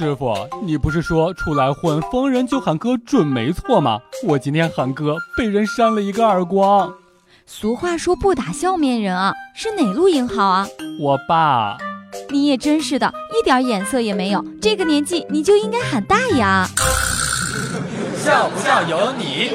[0.00, 4.00] 师傅，你不是说出来混逢人就喊哥准没错吗？
[4.26, 6.90] 我今天喊哥被人扇了一个耳光。
[7.44, 10.66] 俗话说不打笑面人啊，是哪路英豪啊？
[10.98, 11.76] 我爸。
[12.30, 14.42] 你也真是的，一点眼色也没有。
[14.62, 16.66] 这个年纪你就应该喊大爷啊。
[18.16, 19.50] 笑不笑由你。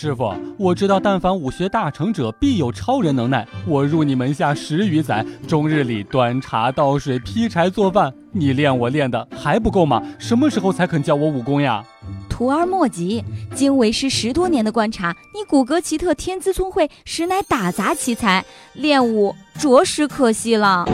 [0.00, 3.44] 师傅，我知道，但凡武学大成者，必有超人能耐。
[3.66, 10.00] 我入你门下十余载，终日里端茶倒水、劈柴做饭，你练我练的还不够吗？
[10.16, 11.84] 什么时候才肯教我武功呀？
[12.30, 13.24] 徒儿莫急，
[13.56, 18.44] 经为师十多年的观察，你骨骼奇特，天资聪慧，实乃打杂奇才，
[18.74, 20.86] 练武着实可惜了。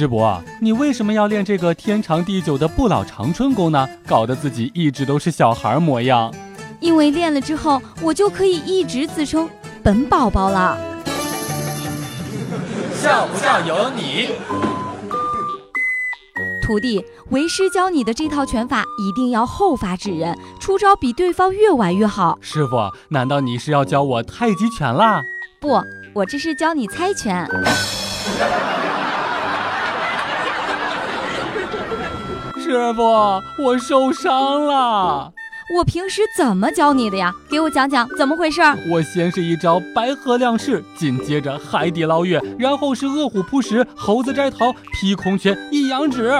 [0.00, 3.86] 师伯，你为什么要练这个天长地久的不老长春功呢？
[4.06, 6.32] 搞得自己一直都是小孩模样。
[6.80, 9.46] 因为练了之后，我就可以一直自称
[9.82, 10.78] 本宝宝了。
[12.94, 14.30] 笑不笑由你。
[16.62, 22.38] 徒弟，为师教你的这套拳法一定要后发制人，出招比对方越晚越好。
[22.40, 25.20] 师傅，难道你是要教我太极拳啦？
[25.60, 25.78] 不，
[26.14, 27.46] 我这是教你猜拳。
[32.70, 33.02] 师傅，
[33.58, 35.32] 我受伤了。
[35.76, 37.32] 我平时怎么教你的呀？
[37.48, 38.60] 给我讲讲怎么回事。
[38.88, 46.32] 我先是一招白鹤亮翅，紧接着海底捞月，然后是饿虎扑食、猴子摘桃、劈空拳、一阳指。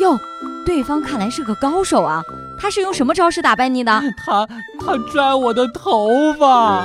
[0.00, 0.18] 哟，
[0.66, 2.22] 对方看来是个高手啊！
[2.58, 4.02] 他是用什么招式打败你的？
[4.18, 4.48] 他
[4.80, 6.84] 他拽我的头发。